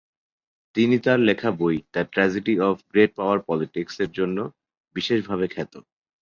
[0.75, 4.37] তিনি তার লেখা বই "the tragedy of great power পলিটিক্স"-র জন্য
[4.95, 5.73] বিশেষ ভাবে খ্যাত।